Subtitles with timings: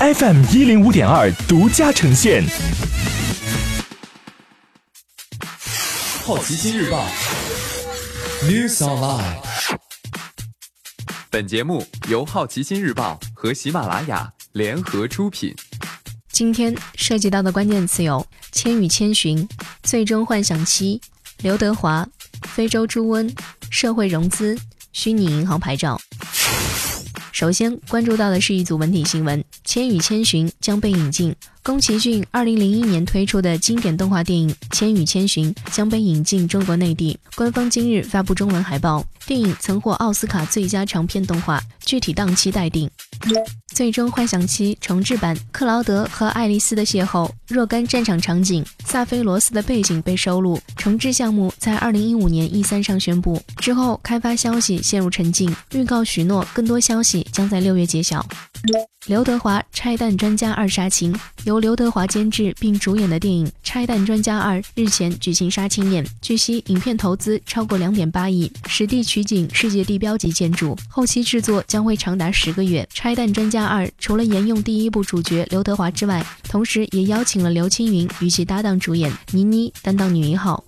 [0.00, 2.42] FM 一零五点二独家呈现。
[6.24, 7.06] 好奇心日报
[8.44, 9.36] ，News Online。
[11.28, 15.54] 本节目由好奇心日报和喜马拉雅联合出品。
[16.32, 19.46] 今天涉及到的关键词有：《千与千寻》、
[19.82, 20.98] 《最终幻想七》、
[21.42, 22.08] 刘德华、
[22.44, 23.30] 非洲猪瘟、
[23.70, 24.58] 社会融资、
[24.94, 26.00] 虚拟银行牌照。
[27.40, 31.34] 首先关注到的是一组文体新闻，《千与千寻》将被引进。
[31.62, 37.18] 宫崎骏2001年推出的经典动画电影《千与千寻》将被引进中国内地。
[37.34, 42.90] 官方今日发布中文海报，电影曾获奥斯卡最佳长片动画，具体档期待定。
[43.80, 50.60] 最终幻想七重制版，克劳德和爱丽丝的邂逅，若干战场场景，萨菲罗斯的背景被收录。
[50.76, 55.56] 重置项目在二零一五年 E 三上宣布，之后开发消息陷入沉静。
[55.72, 58.22] 预告许诺更多消息将在六月揭晓。
[59.06, 61.12] 刘德华《拆弹专家二杀青》
[61.44, 72.82] 由刘德华监制并主演的电影《拆弹专家二》日前举行杀青宴，据悉影片投资超过两点八亿，实地取景世界地标级建筑，后期制作将会长达十个月。
[72.94, 80.62] 《拆弹专家二》除了沿用第一部主角刘德华之外，同时也邀请了刘青云与其搭档主演，倪妮担当女一号。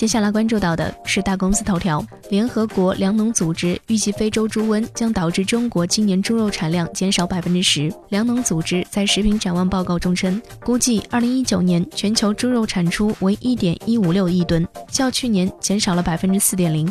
[0.00, 7.92] 接下来关注到的是大公司头条：联合国粮农组织预计非洲猪瘟将导致中国今年猪肉产量减少百分之十。
[8.08, 16.90] 粮农组织在食品展望报告中称，估计二零一九年全球猪肉产出为一点一五六亿吨，较去年减少了百分之四点零。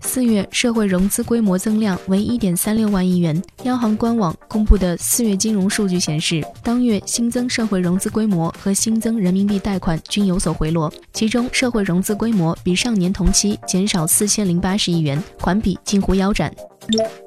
[0.00, 3.42] 四月社会融资规模增量为一点三六万亿元。
[3.64, 16.52] 央行官网公布的四月金融数据显示，当月新增社会融资规模和新增人民币贷款均有所回落，其中社会融资规模比上年同期减少四千零八十亿元，环比近乎腰斩。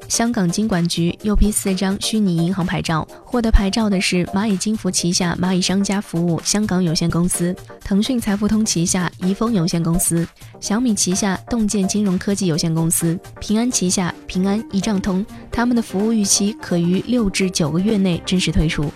[0.07, 10.27] 香港金管局又批四张虚拟银行牌照，获得牌照的是蚂蚁金服旗下蚂蚁商家服务香港有限公司、腾讯财付通旗下怡丰有限公司、
[10.59, 15.25] 小米旗下洞见金融科技有限公司、平安旗下平安一账通。
[15.51, 18.91] 他们的服务预期可于六至九个月内正式推出。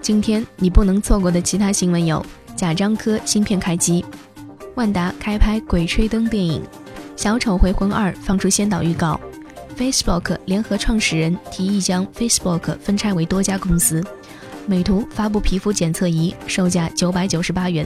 [0.00, 2.24] 今天你不能错过的其他新闻有：
[2.56, 4.02] 贾樟柯新片开机，
[4.74, 6.62] 万达开拍《鬼吹灯》电影。
[7.18, 9.20] 《小丑回魂二》放出先导预告
[9.76, 14.00] ，Facebook 联合创始人提议将 Facebook 分拆为多家公司。
[14.66, 17.84] 美图发布皮肤检测仪，售价九百九十八元。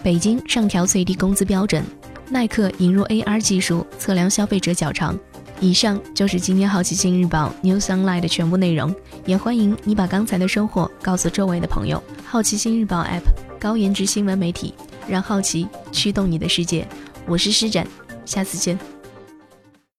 [0.00, 1.82] 北京上调最低工资标准。
[2.30, 5.18] 耐克引入 AR 技术测量消费者脚长。
[5.58, 8.94] 以上就是今天好奇心日报 News Online 的全部内容，
[9.26, 12.00] 也欢迎你把刚才的收获告诉周围的朋友。
[12.24, 13.24] 好奇心日报 App
[13.58, 14.72] 高颜值新闻媒体，
[15.08, 16.86] 让好奇驱动你的世界。
[17.26, 17.84] 我是施展。
[18.28, 18.97] 下次见。